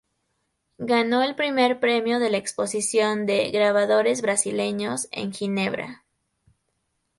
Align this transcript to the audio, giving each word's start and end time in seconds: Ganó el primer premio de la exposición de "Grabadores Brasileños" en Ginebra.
Ganó 0.79 1.21
el 1.21 1.35
primer 1.35 1.79
premio 1.79 2.17
de 2.17 2.31
la 2.31 2.37
exposición 2.37 3.27
de 3.27 3.51
"Grabadores 3.51 4.23
Brasileños" 4.23 5.07
en 5.11 5.31
Ginebra. 5.31 6.03